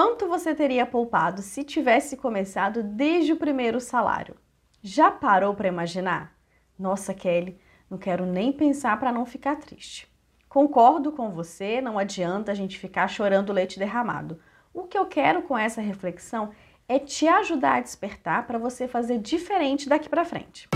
Quanto 0.00 0.28
você 0.28 0.54
teria 0.54 0.86
poupado 0.86 1.42
se 1.42 1.64
tivesse 1.64 2.16
começado 2.16 2.84
desde 2.84 3.32
o 3.32 3.36
primeiro 3.36 3.80
salário? 3.80 4.36
Já 4.80 5.10
parou 5.10 5.54
para 5.56 5.66
imaginar? 5.66 6.38
Nossa, 6.78 7.12
Kelly, 7.12 7.58
não 7.90 7.98
quero 7.98 8.24
nem 8.24 8.52
pensar 8.52 8.96
para 9.00 9.10
não 9.10 9.26
ficar 9.26 9.56
triste. 9.56 10.08
Concordo 10.48 11.10
com 11.10 11.32
você, 11.32 11.80
não 11.80 11.98
adianta 11.98 12.52
a 12.52 12.54
gente 12.54 12.78
ficar 12.78 13.08
chorando 13.08 13.52
leite 13.52 13.76
derramado. 13.76 14.38
O 14.72 14.84
que 14.84 14.96
eu 14.96 15.04
quero 15.04 15.42
com 15.42 15.58
essa 15.58 15.80
reflexão 15.80 16.50
é 16.88 17.00
te 17.00 17.26
ajudar 17.26 17.78
a 17.78 17.80
despertar 17.80 18.46
para 18.46 18.56
você 18.56 18.86
fazer 18.86 19.18
diferente 19.18 19.88
daqui 19.88 20.08
para 20.08 20.24
frente. 20.24 20.68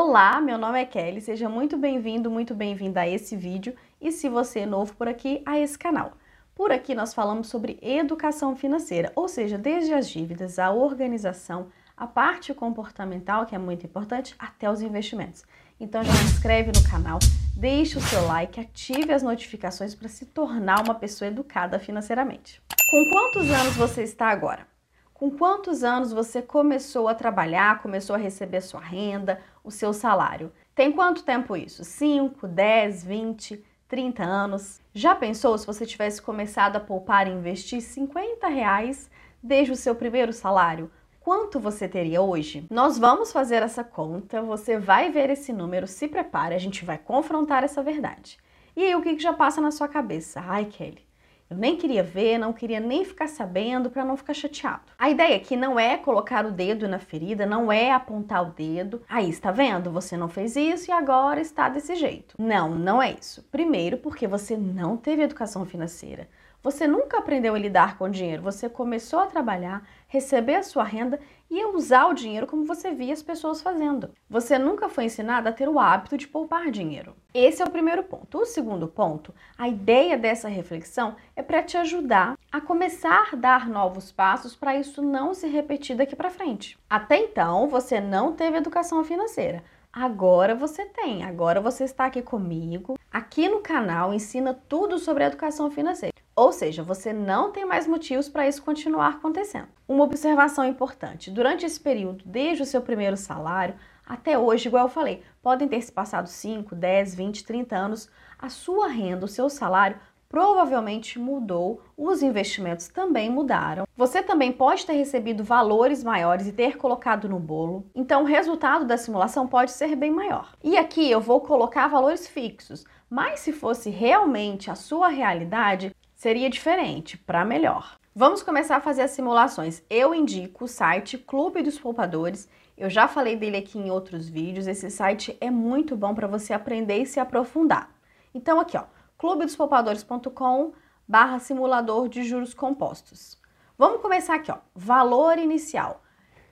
Olá, 0.00 0.40
meu 0.40 0.56
nome 0.56 0.80
é 0.80 0.84
Kelly, 0.84 1.20
seja 1.20 1.48
muito 1.48 1.76
bem-vindo, 1.76 2.30
muito 2.30 2.54
bem-vinda 2.54 3.00
a 3.00 3.08
esse 3.08 3.34
vídeo 3.34 3.74
e 4.00 4.12
se 4.12 4.28
você 4.28 4.60
é 4.60 4.64
novo 4.64 4.94
por 4.94 5.08
aqui, 5.08 5.42
a 5.44 5.58
esse 5.58 5.76
canal. 5.76 6.12
Por 6.54 6.70
aqui 6.70 6.94
nós 6.94 7.12
falamos 7.12 7.48
sobre 7.48 7.80
educação 7.82 8.54
financeira, 8.54 9.10
ou 9.16 9.26
seja, 9.26 9.58
desde 9.58 9.92
as 9.92 10.08
dívidas, 10.08 10.56
a 10.60 10.70
organização, 10.70 11.66
a 11.96 12.06
parte 12.06 12.54
comportamental, 12.54 13.44
que 13.44 13.56
é 13.56 13.58
muito 13.58 13.86
importante, 13.86 14.36
até 14.38 14.70
os 14.70 14.80
investimentos. 14.82 15.42
Então 15.80 16.04
já 16.04 16.12
se 16.12 16.24
inscreve 16.26 16.70
no 16.70 16.88
canal, 16.88 17.18
deixe 17.56 17.98
o 17.98 18.00
seu 18.00 18.24
like, 18.24 18.60
ative 18.60 19.12
as 19.12 19.24
notificações 19.24 19.96
para 19.96 20.08
se 20.08 20.26
tornar 20.26 20.80
uma 20.80 20.94
pessoa 20.94 21.26
educada 21.26 21.76
financeiramente. 21.80 22.62
Com 22.88 23.10
quantos 23.10 23.50
anos 23.50 23.74
você 23.74 24.04
está 24.04 24.28
agora? 24.28 24.77
Com 25.18 25.32
quantos 25.32 25.82
anos 25.82 26.12
você 26.12 26.40
começou 26.40 27.08
a 27.08 27.14
trabalhar, 27.14 27.82
começou 27.82 28.14
a 28.14 28.18
receber 28.18 28.60
sua 28.60 28.78
renda, 28.78 29.40
o 29.64 29.70
seu 29.72 29.92
salário? 29.92 30.52
Tem 30.76 30.92
quanto 30.92 31.24
tempo 31.24 31.56
isso? 31.56 31.82
5, 31.82 32.46
10, 32.46 33.04
20, 33.04 33.64
30 33.88 34.22
anos? 34.22 34.80
Já 34.94 35.16
pensou 35.16 35.58
se 35.58 35.66
você 35.66 35.84
tivesse 35.84 36.22
começado 36.22 36.76
a 36.76 36.80
poupar 36.80 37.26
e 37.26 37.32
investir 37.32 37.80
50 37.80 38.46
reais 38.46 39.10
desde 39.42 39.72
o 39.72 39.76
seu 39.76 39.92
primeiro 39.96 40.32
salário? 40.32 40.88
Quanto 41.18 41.58
você 41.58 41.88
teria 41.88 42.22
hoje? 42.22 42.64
Nós 42.70 42.96
vamos 42.96 43.32
fazer 43.32 43.60
essa 43.60 43.82
conta, 43.82 44.40
você 44.40 44.78
vai 44.78 45.10
ver 45.10 45.30
esse 45.30 45.52
número, 45.52 45.88
se 45.88 46.06
prepare, 46.06 46.54
a 46.54 46.58
gente 46.58 46.84
vai 46.84 46.96
confrontar 46.96 47.64
essa 47.64 47.82
verdade. 47.82 48.38
E 48.76 48.84
aí 48.84 48.94
o 48.94 49.02
que, 49.02 49.18
já 49.18 49.32
passa 49.32 49.60
na 49.60 49.72
sua 49.72 49.88
cabeça? 49.88 50.40
Ai, 50.46 50.66
Kelly, 50.66 51.07
eu 51.50 51.56
nem 51.56 51.76
queria 51.76 52.02
ver, 52.02 52.36
não 52.36 52.52
queria 52.52 52.78
nem 52.78 53.04
ficar 53.04 53.26
sabendo 53.26 53.88
para 53.88 54.04
não 54.04 54.18
ficar 54.18 54.34
chateado. 54.34 54.82
A 54.98 55.08
ideia 55.08 55.36
aqui 55.36 55.56
não 55.56 55.80
é 55.80 55.96
colocar 55.96 56.44
o 56.44 56.52
dedo 56.52 56.86
na 56.86 56.98
ferida, 56.98 57.46
não 57.46 57.72
é 57.72 57.90
apontar 57.90 58.42
o 58.42 58.52
dedo. 58.52 59.02
Aí, 59.08 59.30
está 59.30 59.50
vendo? 59.50 59.90
Você 59.90 60.14
não 60.14 60.28
fez 60.28 60.56
isso 60.56 60.90
e 60.90 60.92
agora 60.92 61.40
está 61.40 61.70
desse 61.70 61.94
jeito. 61.96 62.34
Não, 62.38 62.74
não 62.74 63.02
é 63.02 63.12
isso. 63.12 63.42
Primeiro, 63.50 63.96
porque 63.96 64.26
você 64.26 64.58
não 64.58 64.96
teve 64.96 65.22
educação 65.22 65.64
financeira. 65.64 66.28
Você 66.62 66.86
nunca 66.86 67.18
aprendeu 67.18 67.54
a 67.54 67.58
lidar 67.58 67.96
com 67.96 68.10
dinheiro. 68.10 68.42
Você 68.42 68.68
começou 68.68 69.20
a 69.20 69.26
trabalhar, 69.26 69.86
receber 70.08 70.56
a 70.56 70.62
sua 70.62 70.82
renda 70.82 71.20
e 71.50 71.64
usar 71.66 72.06
o 72.06 72.14
dinheiro 72.14 72.46
como 72.46 72.64
você 72.64 72.90
via 72.90 73.12
as 73.12 73.22
pessoas 73.22 73.62
fazendo. 73.62 74.10
Você 74.28 74.58
nunca 74.58 74.88
foi 74.88 75.04
ensinado 75.04 75.48
a 75.48 75.52
ter 75.52 75.68
o 75.68 75.78
hábito 75.78 76.16
de 76.16 76.26
poupar 76.26 76.70
dinheiro. 76.70 77.14
Esse 77.32 77.62
é 77.62 77.64
o 77.64 77.70
primeiro 77.70 78.02
ponto. 78.02 78.38
O 78.38 78.46
segundo 78.46 78.88
ponto, 78.88 79.34
a 79.56 79.68
ideia 79.68 80.18
dessa 80.18 80.48
reflexão 80.48 81.14
é 81.36 81.42
para 81.42 81.62
te 81.62 81.76
ajudar 81.76 82.36
a 82.50 82.60
começar 82.60 83.30
a 83.32 83.36
dar 83.36 83.68
novos 83.68 84.10
passos 84.10 84.56
para 84.56 84.76
isso 84.76 85.00
não 85.02 85.34
se 85.34 85.46
repetir 85.46 85.96
daqui 85.96 86.16
para 86.16 86.30
frente. 86.30 86.78
Até 86.88 87.18
então, 87.18 87.68
você 87.68 88.00
não 88.00 88.32
teve 88.32 88.56
educação 88.56 89.04
financeira. 89.04 89.62
Agora 89.92 90.54
você 90.54 90.84
tem, 90.84 91.24
agora 91.24 91.60
você 91.60 91.84
está 91.84 92.06
aqui 92.06 92.22
comigo. 92.22 92.98
Aqui 93.10 93.48
no 93.48 93.60
canal 93.60 94.12
ensina 94.12 94.54
tudo 94.68 94.98
sobre 94.98 95.24
educação 95.24 95.70
financeira. 95.70 96.14
Ou 96.38 96.52
seja, 96.52 96.84
você 96.84 97.12
não 97.12 97.50
tem 97.50 97.66
mais 97.66 97.84
motivos 97.84 98.28
para 98.28 98.46
isso 98.46 98.62
continuar 98.62 99.08
acontecendo. 99.08 99.66
Uma 99.88 100.04
observação 100.04 100.64
importante: 100.64 101.32
durante 101.32 101.66
esse 101.66 101.80
período, 101.80 102.22
desde 102.24 102.62
o 102.62 102.66
seu 102.66 102.80
primeiro 102.80 103.16
salário 103.16 103.74
até 104.06 104.38
hoje, 104.38 104.68
igual 104.68 104.84
eu 104.84 104.88
falei, 104.88 105.24
podem 105.42 105.66
ter 105.66 105.82
se 105.82 105.90
passado 105.90 106.28
5, 106.28 106.76
10, 106.76 107.16
20, 107.16 107.44
30 107.44 107.76
anos, 107.76 108.08
a 108.38 108.48
sua 108.48 108.86
renda, 108.86 109.24
o 109.24 109.28
seu 109.28 109.50
salário 109.50 109.98
provavelmente 110.28 111.18
mudou, 111.18 111.82
os 111.96 112.22
investimentos 112.22 112.86
também 112.86 113.28
mudaram. 113.28 113.84
Você 113.96 114.22
também 114.22 114.52
pode 114.52 114.86
ter 114.86 114.92
recebido 114.92 115.42
valores 115.42 116.04
maiores 116.04 116.46
e 116.46 116.52
ter 116.52 116.76
colocado 116.76 117.28
no 117.28 117.40
bolo, 117.40 117.84
então 117.96 118.22
o 118.22 118.26
resultado 118.26 118.84
da 118.84 118.96
simulação 118.96 119.48
pode 119.48 119.72
ser 119.72 119.96
bem 119.96 120.12
maior. 120.12 120.52
E 120.62 120.76
aqui 120.76 121.10
eu 121.10 121.20
vou 121.20 121.40
colocar 121.40 121.88
valores 121.88 122.28
fixos, 122.28 122.84
mas 123.10 123.40
se 123.40 123.52
fosse 123.52 123.90
realmente 123.90 124.70
a 124.70 124.76
sua 124.76 125.08
realidade, 125.08 125.92
seria 126.18 126.50
diferente, 126.50 127.16
para 127.16 127.44
melhor. 127.44 127.96
Vamos 128.12 128.42
começar 128.42 128.76
a 128.76 128.80
fazer 128.80 129.02
as 129.02 129.12
simulações. 129.12 129.84
Eu 129.88 130.12
indico 130.12 130.64
o 130.64 130.68
site 130.68 131.16
Clube 131.16 131.62
dos 131.62 131.78
Poupadores. 131.78 132.48
Eu 132.76 132.90
já 132.90 133.06
falei 133.06 133.36
dele 133.36 133.56
aqui 133.56 133.78
em 133.78 133.88
outros 133.88 134.28
vídeos. 134.28 134.66
Esse 134.66 134.90
site 134.90 135.38
é 135.40 135.48
muito 135.48 135.96
bom 135.96 136.12
para 136.16 136.26
você 136.26 136.52
aprender 136.52 136.98
e 136.98 137.06
se 137.06 137.20
aprofundar. 137.20 137.94
Então 138.34 138.58
aqui, 138.58 138.76
ó, 138.76 138.84
clubedespoupadores.com 139.16 140.72
barra 141.06 141.38
simulador 141.38 142.08
de 142.08 142.24
juros 142.24 142.52
compostos. 142.52 143.40
Vamos 143.78 144.02
começar 144.02 144.34
aqui, 144.34 144.50
ó, 144.50 144.58
valor 144.74 145.38
inicial. 145.38 146.02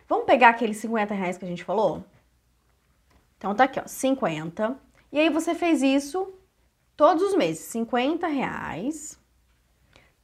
Vamos 0.08 0.26
pegar 0.26 0.50
aqueles 0.50 0.76
50 0.76 1.12
reais 1.12 1.36
que 1.36 1.44
a 1.44 1.48
gente 1.48 1.64
falou? 1.64 2.04
Então 3.36 3.52
tá 3.52 3.64
aqui, 3.64 3.80
ó, 3.80 3.82
50. 3.84 4.78
E 5.10 5.18
aí 5.18 5.28
você 5.28 5.56
fez 5.56 5.82
isso 5.82 6.32
todos 6.96 7.20
os 7.24 7.34
meses, 7.34 7.64
50 7.64 8.28
reais 8.28 9.18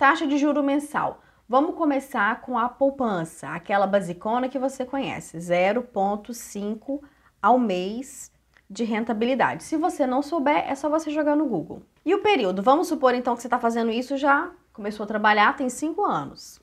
Taxa 0.02 0.26
de 0.26 0.36
juro 0.36 0.64
mensal. 0.64 1.22
Vamos 1.48 1.76
começar 1.76 2.40
com 2.40 2.58
a 2.58 2.68
poupança, 2.68 3.50
aquela 3.50 3.86
basicona 3.86 4.48
que 4.48 4.58
você 4.58 4.84
conhece, 4.84 5.38
0,5 5.38 7.00
ao 7.40 7.56
mês 7.56 8.32
de 8.68 8.82
rentabilidade. 8.82 9.62
Se 9.62 9.76
você 9.76 10.04
não 10.04 10.20
souber, 10.20 10.68
é 10.68 10.74
só 10.74 10.88
você 10.88 11.08
jogar 11.08 11.36
no 11.36 11.46
Google. 11.46 11.84
E 12.04 12.12
o 12.16 12.20
período? 12.20 12.64
Vamos 12.64 12.88
supor 12.88 13.14
então 13.14 13.36
que 13.36 13.42
você 13.42 13.46
está 13.46 13.60
fazendo 13.60 13.92
isso 13.92 14.16
já 14.16 14.50
começou 14.72 15.04
a 15.04 15.06
trabalhar 15.06 15.56
tem 15.56 15.68
5 15.68 16.04
anos. 16.04 16.60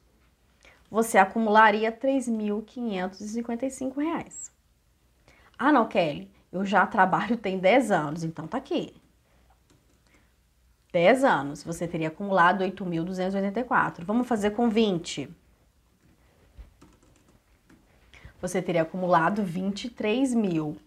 Você 0.92 1.18
acumularia 1.18 1.92
R$ 1.92 1.96
3.555. 1.96 4.52
Ah, 5.58 5.72
não, 5.72 5.88
Kelly, 5.88 6.30
eu 6.52 6.66
já 6.66 6.86
trabalho 6.86 7.38
tem 7.38 7.58
10 7.58 7.90
anos, 7.90 8.26
então 8.26 8.50
tá 8.50 8.58
aqui. 8.58 8.99
10 10.92 11.24
anos, 11.24 11.64
você 11.64 11.88
teria 11.88 12.08
acumulado 12.08 12.64
8.284. 12.64 14.04
Vamos 14.04 14.28
fazer 14.28 14.50
com 14.52 14.70
20. 14.70 15.30
Você 18.42 18.62
teria 18.62 18.82
acumulado 18.82 19.44
23 19.44 20.34
mil. 20.34 20.78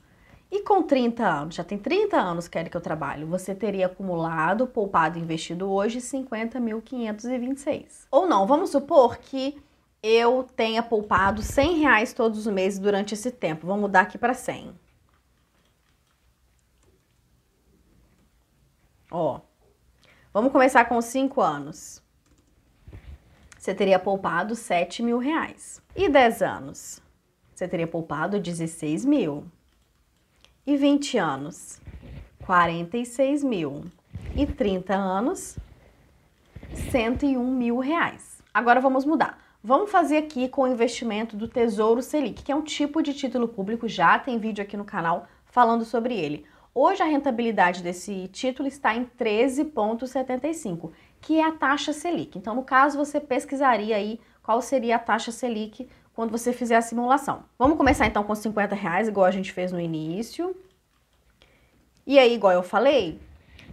E 0.51 0.63
com 0.65 0.83
30 0.83 1.27
anos, 1.27 1.55
já 1.55 1.65
tem 1.65 1.79
30 1.79 2.19
anos 2.19 2.47
que 2.47 2.63
que 2.65 2.77
eu 2.77 2.81
trabalho, 2.81 3.27
você 3.27 3.55
teria 3.55 3.87
acumulado, 3.87 4.67
poupado 4.67 5.19
e 5.19 5.23
investido 5.23 5.71
hoje 5.71 5.99
50.526. 5.99 8.07
Ou 8.11 8.27
não, 8.27 8.47
vamos 8.47 8.69
supor 8.71 9.17
que 9.17 9.63
eu 10.03 10.47
tenha 10.55 10.83
poupado 10.83 11.41
100 11.41 11.79
reais 11.79 12.13
todos 12.13 12.47
os 12.47 12.53
meses 12.53 12.79
durante 12.79 13.15
esse 13.15 13.31
tempo. 13.31 13.67
Vamos 13.67 13.81
mudar 13.83 14.03
aqui 14.03 14.19
para 14.19 14.34
100. 14.34 14.75
Ó, 19.11 19.41
Vamos 20.34 20.50
começar 20.50 20.87
com 20.87 20.98
5 20.98 21.43
anos. 21.43 22.03
Você 23.59 23.75
teria 23.75 23.98
poupado 23.98 24.56
7 24.56 25.03
mil 25.03 25.19
reais. 25.19 25.82
E 25.94 26.09
10 26.09 26.41
anos? 26.41 27.03
Você 27.54 27.69
teria 27.69 27.87
poupado 27.87 28.41
16 28.41 29.04
mil. 29.04 29.44
E 30.66 30.75
20 30.75 31.19
anos? 31.19 31.82
46 32.47 33.44
mil. 33.44 33.84
E 34.34 34.47
30 34.47 34.95
anos? 34.95 35.59
101 36.91 37.54
mil 37.54 37.78
reais. 37.78 38.42
Agora 38.54 38.80
vamos 38.80 39.04
mudar. 39.04 39.39
Vamos 39.62 39.91
fazer 39.91 40.16
aqui 40.16 40.48
com 40.48 40.62
o 40.62 40.66
investimento 40.66 41.36
do 41.36 41.47
Tesouro 41.47 42.01
Selic, 42.01 42.42
que 42.42 42.51
é 42.51 42.57
um 42.57 42.62
tipo 42.62 43.03
de 43.03 43.12
título 43.12 43.47
público, 43.48 43.86
já 43.86 44.18
tem 44.18 44.39
vídeo 44.39 44.65
aqui 44.65 44.78
no 44.78 44.84
canal 44.86 45.27
falando 45.45 45.84
sobre 45.84 46.15
ele. 46.15 46.47
Hoje 46.74 47.03
a 47.03 47.07
rentabilidade 47.07 47.83
desse 47.83 48.28
título 48.28 48.66
está 48.66 48.95
em 48.97 49.04
13,75, 49.04 50.91
que 51.21 51.39
é 51.39 51.45
a 51.45 51.53
taxa 51.53 51.92
Selic. 51.92 52.39
Então, 52.39 52.54
no 52.54 52.63
caso, 52.63 52.97
você 52.97 53.21
pesquisaria 53.21 53.95
aí 53.95 54.19
qual 54.42 54.63
seria 54.63 54.97
a 54.97 54.98
taxa 54.98 55.30
Selic 55.30 55.86
quando 56.15 56.30
você 56.30 56.51
fizer 56.51 56.77
a 56.77 56.80
simulação. 56.80 57.45
Vamos 57.59 57.77
começar 57.77 58.07
então 58.07 58.24
com 58.24 58.34
50 58.34 58.74
reais, 58.74 59.07
igual 59.07 59.27
a 59.27 59.30
gente 59.30 59.53
fez 59.53 59.71
no 59.71 59.78
início. 59.78 60.57
E 62.07 62.19
aí, 62.19 62.33
igual 62.33 62.54
eu 62.54 62.63
falei, 62.63 63.21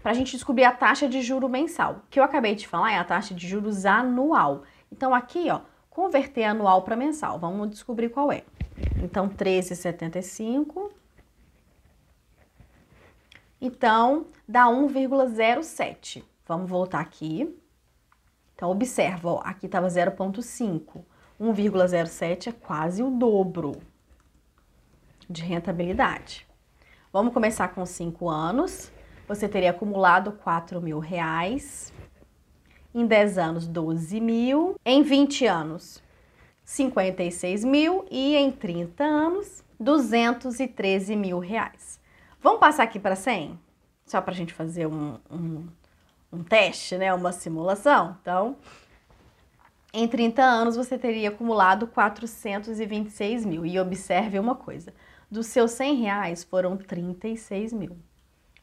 para 0.04 0.12
a 0.12 0.14
gente 0.14 0.34
descobrir 0.34 0.66
a 0.66 0.72
taxa 0.74 1.08
de 1.08 1.22
juro 1.22 1.48
mensal. 1.48 2.02
Que 2.10 2.20
eu 2.20 2.24
acabei 2.26 2.54
de 2.54 2.68
falar 2.68 2.92
é 2.92 2.98
a 2.98 3.06
taxa 3.06 3.34
de 3.34 3.48
juros 3.48 3.86
anual. 3.86 4.64
Então, 4.92 5.16
aqui, 5.16 5.50
ó, 5.50 5.62
converter 5.90 6.44
anual 6.44 6.82
para 6.82 6.98
mensal. 6.98 7.40
Vamos 7.40 7.70
descobrir 7.70 8.10
qual 8.10 8.30
é. 8.30 8.44
Então, 9.02 9.30
13,75 9.30 10.99
Então, 13.62 14.28
dá 14.48 14.66
1,07. 14.68 16.24
Vamos 16.48 16.70
voltar 16.70 17.02
aqui. 17.02 17.56
Então, 18.56 18.72
observa, 18.72 19.30
ó, 19.30 19.42
aqui 19.44 19.66
estava 19.66 19.88
0,5. 19.88 21.04
1,07 21.40 22.48
é 22.48 22.52
quase 22.52 23.02
o 23.02 23.10
dobro 23.10 23.82
de 25.30 25.44
rentabilidade. 25.44 26.48
Vamos 27.12 27.34
começar 27.34 27.70
com 27.70 27.86
5 27.86 28.30
anos. 28.30 28.92
Você 29.28 29.48
teria 29.48 29.72
acumulado 29.72 30.32
4 30.32 30.82
mil 30.82 31.00
reais. 31.00 31.94
Em 32.94 33.06
10 33.06 33.38
anos, 33.38 33.68
12 33.68 34.20
mil. 34.20 34.76
Em 34.86 35.04
20 35.04 35.46
anos, 35.46 36.02
56 36.64 37.64
mil. 37.64 38.06
E 38.10 38.36
em 38.36 38.52
30 38.52 39.04
anos, 39.04 39.64
213 39.80 41.16
mil 41.16 41.40
reais. 41.40 42.00
Vamos 42.42 42.60
passar 42.60 42.84
aqui 42.84 43.00
para 43.00 43.16
100? 43.16 43.60
Só 44.06 44.22
para 44.22 44.32
a 44.32 44.36
gente 44.36 44.54
fazer 44.54 44.88
um, 44.88 45.20
um, 45.30 45.68
um 46.32 46.44
teste, 46.44 46.98
né? 46.98 47.14
Uma 47.14 47.34
simulação. 47.34 48.18
Então, 48.22 48.56
em 49.94 50.08
30 50.08 50.42
anos 50.42 50.76
você 50.78 50.98
teria 50.98 51.30
acumulado 51.30 51.86
426 51.88 53.46
mil. 53.46 53.66
E 53.66 53.78
observe 53.78 54.40
uma 54.40 54.56
coisa: 54.56 54.94
dos 55.30 55.48
seus 55.48 55.72
100 55.72 55.96
reais 55.96 56.44
foram 56.44 56.78
36 56.78 57.74
mil. 57.74 57.98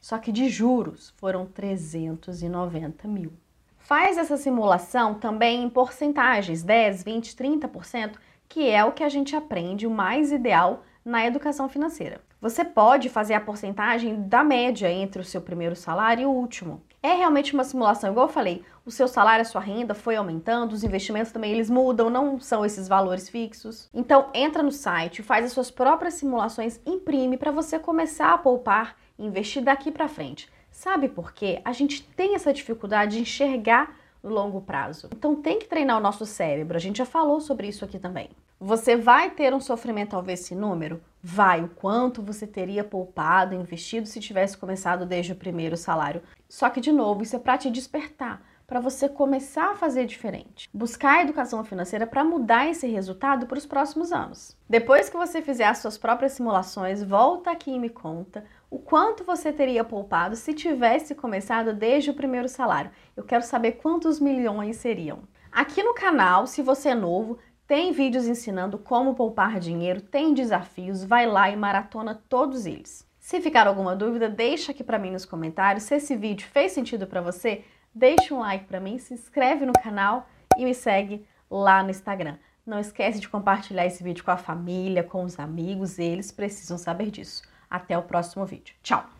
Só 0.01 0.17
que 0.17 0.31
de 0.31 0.49
juros 0.49 1.13
foram 1.17 1.45
390 1.45 3.07
mil. 3.07 3.33
Faz 3.77 4.17
essa 4.17 4.37
simulação 4.37 5.13
também 5.13 5.63
em 5.63 5.69
porcentagens, 5.69 6.63
10, 6.63 7.03
20, 7.03 7.35
30%, 7.35 8.15
que 8.49 8.69
é 8.69 8.83
o 8.83 8.91
que 8.91 9.03
a 9.03 9.09
gente 9.09 9.35
aprende 9.35 9.85
o 9.85 9.91
mais 9.91 10.31
ideal 10.31 10.83
na 11.07 11.25
educação 11.25 11.69
financeira. 11.69 12.19
Você 12.41 12.65
pode 12.65 13.07
fazer 13.07 13.33
a 13.33 13.39
porcentagem 13.39 14.27
da 14.27 14.43
média 14.43 14.91
entre 14.91 15.21
o 15.21 15.25
seu 15.25 15.41
primeiro 15.41 15.73
salário 15.73 16.23
e 16.23 16.25
o 16.25 16.31
último. 16.31 16.83
É 17.01 17.13
realmente 17.13 17.53
uma 17.53 17.63
simulação, 17.63 18.11
igual 18.11 18.27
eu 18.27 18.33
falei, 18.33 18.61
o 18.85 18.91
seu 18.91 19.07
salário, 19.07 19.41
a 19.41 19.45
sua 19.45 19.61
renda 19.61 19.93
foi 19.93 20.17
aumentando, 20.17 20.73
os 20.73 20.83
investimentos 20.83 21.31
também 21.31 21.53
eles 21.53 21.69
mudam, 21.69 22.09
não 22.09 22.41
são 22.41 22.65
esses 22.65 22.89
valores 22.89 23.29
fixos. 23.29 23.89
Então 23.93 24.29
entra 24.33 24.61
no 24.61 24.71
site, 24.71 25.23
faz 25.23 25.45
as 25.45 25.53
suas 25.53 25.71
próprias 25.71 26.15
simulações, 26.15 26.81
imprime 26.85 27.37
para 27.37 27.51
você 27.51 27.79
começar 27.79 28.33
a 28.33 28.37
poupar 28.37 28.97
e 29.17 29.25
investir 29.25 29.63
daqui 29.63 29.91
para 29.91 30.09
frente. 30.09 30.49
Sabe 30.69 31.07
por 31.07 31.31
quê? 31.31 31.61
A 31.63 31.71
gente 31.71 32.03
tem 32.03 32.35
essa 32.35 32.51
dificuldade 32.51 33.15
de 33.15 33.21
enxergar 33.21 33.95
no 34.27 34.33
longo 34.33 34.61
prazo. 34.61 35.09
Então 35.15 35.35
tem 35.35 35.59
que 35.59 35.67
treinar 35.67 35.97
o 35.97 36.01
nosso 36.01 36.25
cérebro. 36.25 36.77
A 36.77 36.79
gente 36.79 36.97
já 36.97 37.05
falou 37.05 37.39
sobre 37.39 37.67
isso 37.67 37.85
aqui 37.85 37.97
também. 37.97 38.29
Você 38.59 38.95
vai 38.95 39.29
ter 39.29 39.53
um 39.53 39.59
sofrimento 39.59 40.15
ao 40.15 40.23
ver 40.23 40.33
esse 40.33 40.55
número? 40.55 40.99
Vai. 41.21 41.63
O 41.63 41.69
quanto 41.69 42.23
você 42.23 42.47
teria 42.47 42.83
poupado, 42.83 43.53
investido 43.53 44.07
se 44.07 44.19
tivesse 44.19 44.57
começado 44.57 45.05
desde 45.05 45.33
o 45.33 45.35
primeiro 45.35 45.77
salário. 45.77 46.23
Só 46.49 46.69
que, 46.69 46.81
de 46.81 46.91
novo, 46.91 47.21
isso 47.21 47.35
é 47.35 47.39
para 47.39 47.57
te 47.57 47.69
despertar, 47.69 48.41
para 48.65 48.79
você 48.79 49.07
começar 49.07 49.71
a 49.71 49.75
fazer 49.75 50.05
diferente. 50.05 50.67
Buscar 50.73 51.17
a 51.17 51.21
educação 51.21 51.63
financeira 51.63 52.07
para 52.07 52.23
mudar 52.23 52.67
esse 52.67 52.87
resultado 52.87 53.45
para 53.45 53.59
os 53.59 53.65
próximos 53.65 54.11
anos. 54.11 54.57
Depois 54.67 55.07
que 55.07 55.17
você 55.17 55.41
fizer 55.41 55.65
as 55.65 55.77
suas 55.77 55.97
próprias 55.97 56.33
simulações, 56.33 57.03
volta 57.03 57.51
aqui 57.51 57.71
e 57.71 57.79
me 57.79 57.89
conta 57.89 58.43
o 58.69 58.77
quanto 58.77 59.23
você 59.23 59.51
teria 59.53 59.83
poupado 59.83 60.35
se 60.35 60.53
tivesse 60.53 61.15
começado 61.15 61.73
desde 61.73 62.09
o 62.09 62.13
primeiro 62.13 62.49
salário. 62.49 62.91
Eu 63.15 63.23
quero 63.23 63.43
saber 63.43 63.73
quantos 63.73 64.19
milhões 64.19 64.77
seriam. 64.77 65.19
Aqui 65.51 65.81
no 65.81 65.93
canal, 65.93 66.45
se 66.45 66.61
você 66.61 66.89
é 66.89 66.95
novo, 66.95 67.37
tem 67.65 67.91
vídeos 67.91 68.27
ensinando 68.27 68.77
como 68.77 69.15
poupar 69.15 69.59
dinheiro, 69.59 70.01
tem 70.01 70.33
desafios, 70.33 71.03
vai 71.03 71.25
lá 71.25 71.49
e 71.49 71.55
maratona 71.55 72.21
todos 72.27 72.65
eles. 72.65 73.07
Se 73.19 73.41
ficar 73.41 73.67
alguma 73.67 73.95
dúvida, 73.95 74.29
deixa 74.29 74.71
aqui 74.71 74.83
para 74.83 74.99
mim 74.99 75.11
nos 75.11 75.25
comentários. 75.25 75.83
Se 75.83 75.95
esse 75.95 76.15
vídeo 76.15 76.47
fez 76.47 76.71
sentido 76.71 77.07
para 77.07 77.21
você, 77.21 77.63
deixa 77.93 78.33
um 78.33 78.39
like 78.39 78.65
para 78.65 78.79
mim, 78.79 78.97
se 78.97 79.13
inscreve 79.13 79.65
no 79.65 79.73
canal 79.73 80.27
e 80.57 80.63
me 80.63 80.73
segue 80.73 81.25
lá 81.49 81.83
no 81.83 81.89
Instagram. 81.89 82.37
Não 82.65 82.79
esquece 82.79 83.19
de 83.19 83.29
compartilhar 83.29 83.85
esse 83.85 84.03
vídeo 84.03 84.23
com 84.23 84.31
a 84.31 84.37
família, 84.37 85.03
com 85.03 85.23
os 85.23 85.39
amigos, 85.39 85.99
eles 85.99 86.31
precisam 86.31 86.77
saber 86.77 87.11
disso. 87.11 87.41
Até 87.69 87.97
o 87.97 88.03
próximo 88.03 88.45
vídeo. 88.45 88.75
Tchau! 88.81 89.16